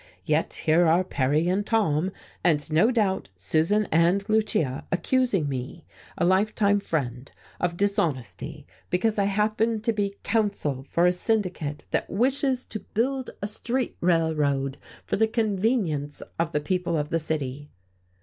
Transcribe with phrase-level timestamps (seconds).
[0.25, 2.11] Yet here are Perry and Tom,
[2.43, 5.85] and no doubt Susan and Lucia, accusing me,
[6.17, 12.09] a lifetime friend, of dishonesty because I happen to be counsel for a syndicate that
[12.09, 17.69] wishes to build a street railroad for the convenience of the people of the city."